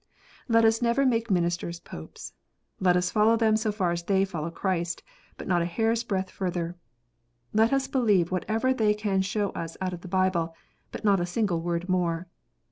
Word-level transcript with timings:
Let 0.47 0.65
us 0.65 0.81
never 0.81 1.05
make 1.05 1.29
ministers 1.29 1.79
Popes. 1.79 2.33
Let 2.79 2.97
us 2.97 3.11
follow 3.11 3.37
them 3.37 3.55
so 3.55 3.71
far 3.71 3.91
as 3.91 4.01
they 4.01 4.25
follow 4.25 4.49
Christ, 4.49 5.03
but 5.37 5.47
not 5.47 5.61
a 5.61 5.65
hair 5.65 5.91
s 5.91 6.01
breadth 6.01 6.31
further. 6.31 6.75
Let 7.53 7.71
us 7.71 7.87
believe 7.87 8.31
whatever 8.31 8.73
they 8.73 8.95
can 8.95 9.21
show 9.21 9.51
us 9.51 9.77
out 9.79 9.93
of 9.93 10.01
the 10.01 10.07
Bible, 10.07 10.55
but 10.91 11.05
not 11.05 11.19
a 11.19 11.25
single 11.27 11.61
word 11.61 11.87
more. 11.87 12.25